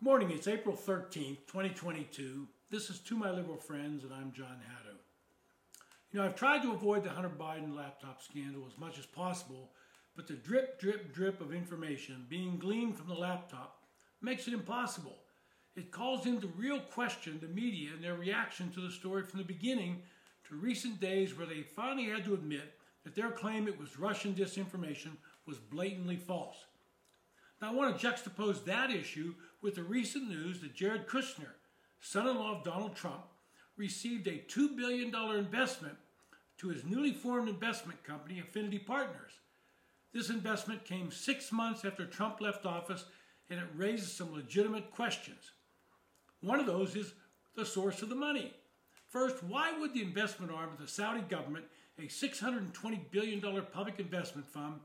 [0.00, 2.48] Good morning, it's April 13th, 2022.
[2.70, 4.96] This is To My Liberal Friends, and I'm John Haddo.
[6.10, 9.72] You know, I've tried to avoid the Hunter Biden laptop scandal as much as possible,
[10.16, 13.82] but the drip, drip, drip of information being gleaned from the laptop
[14.22, 15.18] makes it impossible.
[15.76, 19.44] It calls into real question the media and their reaction to the story from the
[19.44, 20.00] beginning
[20.48, 22.72] to recent days where they finally had to admit
[23.04, 26.64] that their claim it was Russian disinformation was blatantly false.
[27.60, 31.54] Now, I want to juxtapose that issue with the recent news that Jared Kushner,
[32.00, 33.24] son in law of Donald Trump,
[33.76, 35.96] received a $2 billion investment
[36.58, 39.32] to his newly formed investment company, Affinity Partners.
[40.12, 43.04] This investment came six months after Trump left office,
[43.48, 45.52] and it raises some legitimate questions.
[46.40, 47.12] One of those is
[47.54, 48.54] the source of the money.
[49.08, 51.64] First, why would the investment arm of the Saudi government,
[51.98, 53.40] a $620 billion
[53.72, 54.80] public investment fund,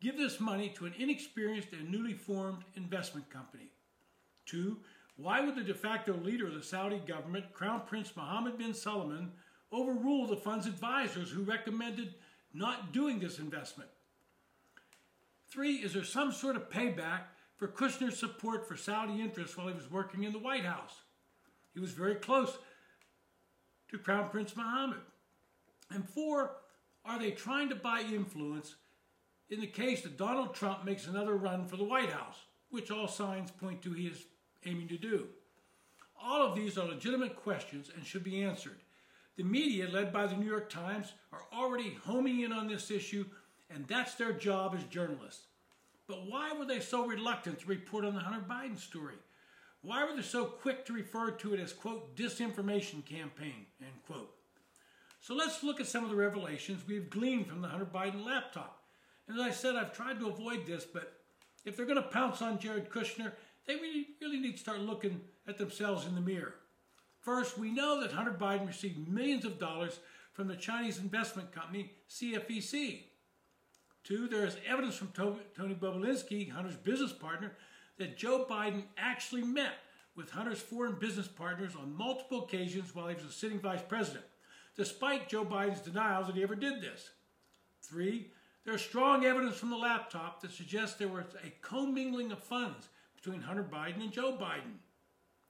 [0.00, 3.70] give this money to an inexperienced and newly formed investment company?
[4.46, 4.78] Two,
[5.16, 9.32] why would the de facto leader of the Saudi government, Crown Prince Mohammed bin Salman,
[9.72, 12.14] overrule the fund's advisors who recommended
[12.54, 13.90] not doing this investment?
[15.50, 17.22] Three, is there some sort of payback
[17.56, 20.94] for Kushner's support for Saudi interests while he was working in the White House?
[21.74, 22.58] He was very close
[23.90, 25.00] to Crown Prince Mohammed.
[25.90, 26.52] And four,
[27.04, 28.76] are they trying to buy influence
[29.50, 32.36] in the case that Donald Trump makes another run for the White House,
[32.70, 34.24] which all signs point to he is
[34.66, 35.28] aiming to do?
[36.20, 38.78] All of these are legitimate questions and should be answered.
[39.36, 43.24] The media, led by the New York Times, are already homing in on this issue,
[43.70, 45.46] and that's their job as journalists.
[46.08, 49.14] But why were they so reluctant to report on the Hunter Biden story?
[49.82, 54.34] Why were they so quick to refer to it as, quote, disinformation campaign, end quote?
[55.20, 58.77] So let's look at some of the revelations we've gleaned from the Hunter Biden laptop.
[59.30, 61.20] As I said, I've tried to avoid this, but
[61.64, 63.32] if they're going to pounce on Jared Kushner,
[63.66, 66.54] they really, really need to start looking at themselves in the mirror.
[67.20, 70.00] First, we know that Hunter Biden received millions of dollars
[70.32, 73.00] from the Chinese investment company CEFC.
[74.04, 77.52] Two, there is evidence from Tony Bobulinski, Hunter's business partner,
[77.98, 79.74] that Joe Biden actually met
[80.16, 84.24] with Hunter's foreign business partners on multiple occasions while he was a sitting vice president,
[84.76, 87.10] despite Joe Biden's denials that he ever did this.
[87.82, 88.30] Three,
[88.64, 93.40] there's strong evidence from the laptop that suggests there was a commingling of funds between
[93.40, 94.76] Hunter Biden and Joe Biden.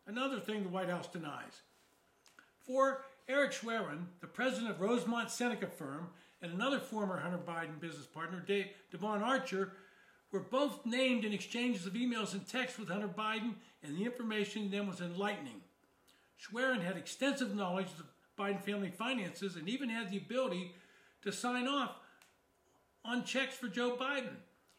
[0.06, 1.62] Another thing the White House denies.
[2.64, 6.08] Four, Eric Schwerin, the president of Rosemont Seneca firm,
[6.40, 9.72] and another former Hunter Biden business partner, Dave, Devon Archer,
[10.30, 14.70] were both named in exchanges of emails and texts with Hunter Biden, and the information
[14.70, 15.60] then was enlightening.
[16.36, 20.72] Schwerin had extensive knowledge of the Biden family finances and even had the ability
[21.22, 21.96] to sign off
[23.04, 24.36] on checks for Joe Biden.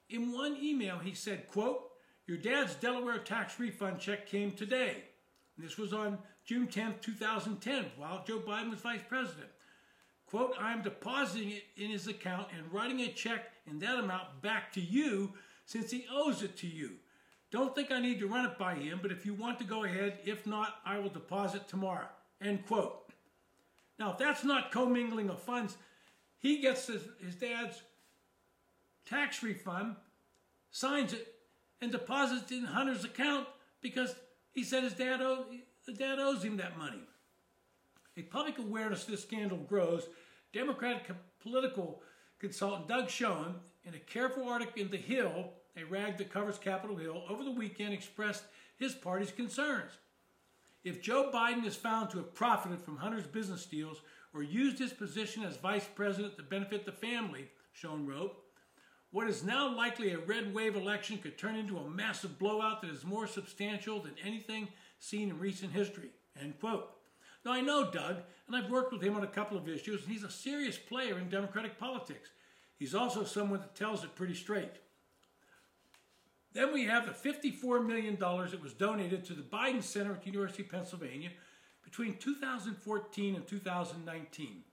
[0.09, 1.83] In one email, he said, quote,
[2.27, 5.03] your dad's Delaware tax refund check came today.
[5.57, 9.49] This was on June 10, 2010, while Joe Biden was vice president.
[10.25, 14.71] Quote, I'm depositing it in his account and writing a check in that amount back
[14.73, 15.33] to you
[15.65, 16.91] since he owes it to you.
[17.51, 19.83] Don't think I need to run it by him, but if you want to go
[19.83, 22.07] ahead, if not, I will deposit tomorrow.
[22.41, 23.11] End quote.
[23.97, 25.77] Now, if that's not commingling of funds,
[26.37, 27.81] he gets his, his dad's
[29.09, 29.95] tax refund,
[30.71, 31.35] signs it,
[31.81, 33.47] and deposits it in Hunter's account
[33.81, 34.13] because
[34.51, 35.45] he said his dad, owe,
[35.85, 37.01] his dad owes him that money.
[38.17, 40.07] A public awareness of this scandal grows.
[40.53, 41.09] Democratic
[41.41, 42.01] political
[42.39, 43.55] consultant Doug Schoen,
[43.85, 47.51] in a careful article in The Hill, a rag that covers Capitol Hill, over the
[47.51, 48.43] weekend expressed
[48.77, 49.91] his party's concerns.
[50.83, 54.01] If Joe Biden is found to have profited from Hunter's business deals
[54.33, 58.37] or used his position as vice president to benefit the family, Schoen wrote,
[59.11, 62.91] what is now likely a red wave election could turn into a massive blowout that
[62.91, 64.67] is more substantial than anything
[64.99, 66.09] seen in recent history.
[66.39, 66.89] End quote.
[67.45, 70.11] Now, I know Doug, and I've worked with him on a couple of issues, and
[70.11, 72.29] he's a serious player in Democratic politics.
[72.77, 74.73] He's also someone that tells it pretty straight.
[76.53, 80.31] Then we have the $54 million that was donated to the Biden Center at the
[80.31, 81.29] University of Pennsylvania
[81.83, 84.63] between 2014 and 2019.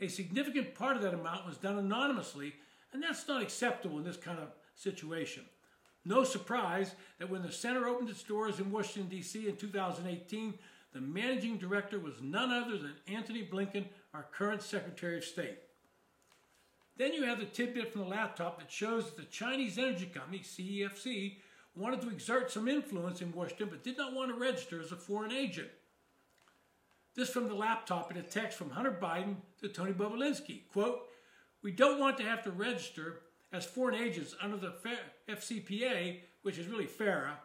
[0.00, 2.54] A significant part of that amount was done anonymously,
[2.94, 5.44] and that's not acceptable in this kind of situation.
[6.06, 9.48] No surprise that when the center opened its doors in Washington, D.C.
[9.48, 10.54] in 2018,
[10.92, 15.58] the managing director was none other than Antony Blinken, our current Secretary of State.
[16.96, 20.38] Then you have the tidbit from the laptop that shows that the Chinese energy company,
[20.38, 21.38] CEFC,
[21.74, 24.96] wanted to exert some influence in Washington but did not want to register as a
[24.96, 25.68] foreign agent.
[27.16, 30.62] This from the laptop in a text from Hunter Biden to Tony Bobulinski.
[30.72, 31.08] Quote,
[31.64, 34.74] we don't want to have to register as foreign agents under the
[35.28, 37.38] FCPA, which is really FARA,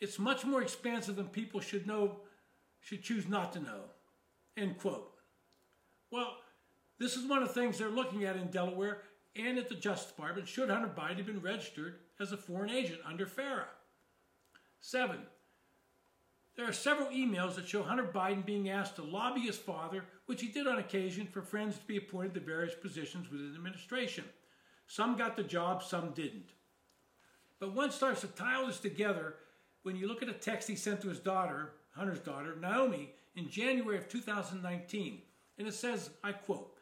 [0.00, 2.22] it's much more expansive than people should know,
[2.80, 3.82] should choose not to know.
[4.56, 5.12] End quote.
[6.10, 6.38] Well,
[6.98, 9.02] this is one of the things they're looking at in Delaware
[9.36, 13.00] and at the Justice Department should Hunter Biden have been registered as a foreign agent
[13.04, 13.66] under FARA.
[14.80, 15.18] Seven,
[16.56, 20.42] there are several emails that show Hunter Biden being asked to lobby his father, which
[20.42, 24.24] he did on occasion, for friends to be appointed to various positions within the administration.
[24.86, 26.50] Some got the job, some didn't.
[27.58, 29.36] But one starts to tie all this together
[29.82, 33.48] when you look at a text he sent to his daughter, Hunter's daughter, Naomi, in
[33.48, 35.22] January of 2019.
[35.58, 36.74] And it says, I quote,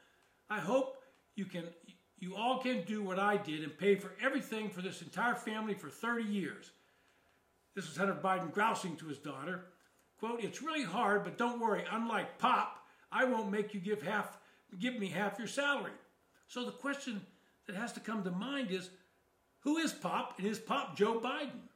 [0.49, 0.96] I hope
[1.37, 1.64] you can
[2.19, 5.72] you all can do what I did and pay for everything for this entire family
[5.72, 6.70] for 30 years.
[7.75, 9.67] This was Hunter Biden grousing to his daughter.
[10.19, 14.38] Quote, it's really hard, but don't worry, unlike Pop, I won't make you give half
[14.78, 15.93] give me half your salary.
[16.46, 17.20] So the question
[17.67, 18.90] that has to come to mind is
[19.61, 21.69] who is Pop and is Pop Joe Biden?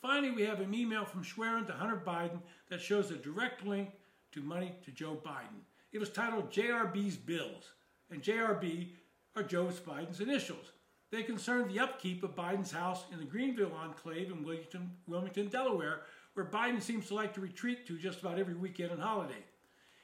[0.00, 3.90] Finally, we have an email from Schwerin to Hunter Biden that shows a direct link
[4.32, 5.64] to money to Joe Biden.
[5.92, 7.72] It was titled JRB's Bills,
[8.10, 8.90] and JRB
[9.34, 10.72] are Joe Biden's initials.
[11.10, 16.02] They concern the upkeep of Biden's house in the Greenville enclave in Wilmington, Wilmington, Delaware,
[16.34, 19.44] where Biden seems to like to retreat to just about every weekend and holiday.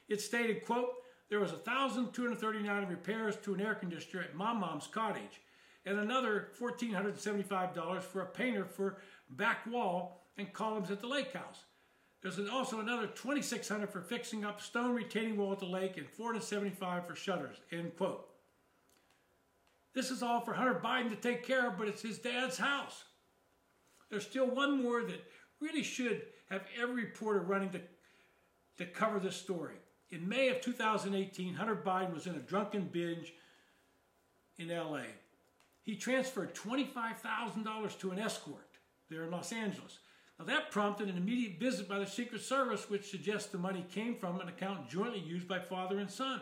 [0.07, 0.89] It stated, quote,
[1.29, 5.41] there was 1,239 repairs to an air conditioner at Mom Mom's cottage,
[5.85, 8.97] and another $1,475 for a painter for
[9.31, 11.65] back wall and columns at the lake house.
[12.21, 17.05] There's also another 2,600 for fixing up stone retaining wall at the lake and 475
[17.05, 17.57] for shutters.
[17.71, 18.32] End quote.
[19.93, 23.03] This is all for Hunter Biden to take care of, but it's his dad's house.
[24.09, 25.23] There's still one more that
[25.59, 27.81] really should have every reporter running to,
[28.77, 29.75] to cover this story.
[30.09, 33.33] In May of 2018, Hunter Biden was in a drunken binge
[34.57, 35.01] in LA.
[35.83, 38.69] He transferred $25,000 to an escort
[39.09, 39.99] there in Los Angeles.
[40.39, 44.15] Now, that prompted an immediate visit by the Secret Service, which suggests the money came
[44.15, 46.41] from an account jointly used by father and son.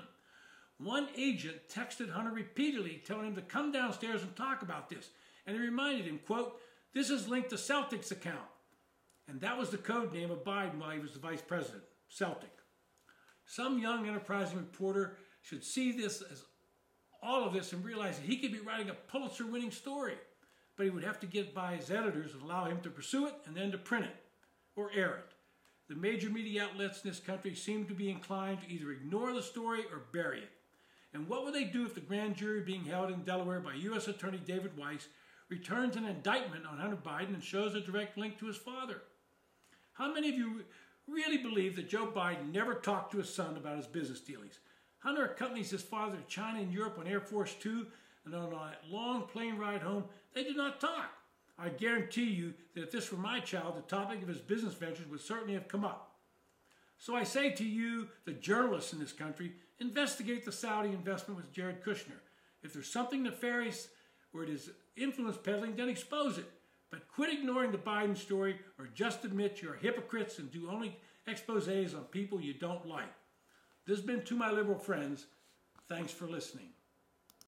[0.83, 5.09] One agent texted Hunter repeatedly, telling him to come downstairs and talk about this.
[5.45, 6.59] And he reminded him, quote,
[6.93, 8.39] this is linked to Celtic's account.
[9.27, 12.51] And that was the code name of Biden while he was the vice president, Celtic.
[13.45, 16.43] Some young enterprising reporter should see this as
[17.23, 20.15] all of this and realize that he could be writing a Pulitzer winning story
[20.81, 23.35] but he would have to get by his editors and allow him to pursue it
[23.45, 24.15] and then to print it
[24.75, 25.33] or air it.
[25.89, 29.43] The major media outlets in this country seem to be inclined to either ignore the
[29.43, 30.49] story or bury it.
[31.13, 34.07] And what would they do if the grand jury being held in Delaware by U.S.
[34.07, 35.07] Attorney David Weiss
[35.49, 39.01] returns an indictment on Hunter Biden and shows a direct link to his father?
[39.93, 40.63] How many of you
[41.07, 44.59] really believe that Joe Biden never talked to his son about his business dealings?
[44.99, 47.87] Hunter accompanies his father to China and Europe on Air Force Two
[48.25, 51.11] and on a long plane ride home, they did not talk.
[51.57, 55.07] I guarantee you that if this were my child, the topic of his business ventures
[55.07, 56.15] would certainly have come up.
[56.97, 61.51] So I say to you, the journalists in this country, investigate the Saudi investment with
[61.51, 62.21] Jared Kushner.
[62.63, 63.89] If there's something nefarious
[64.33, 66.49] or it is influence peddling, then expose it.
[66.91, 70.97] But quit ignoring the Biden story or just admit you're hypocrites and do only
[71.27, 73.11] exposes on people you don't like.
[73.87, 75.25] This has been To My Liberal Friends.
[75.89, 76.69] Thanks for listening.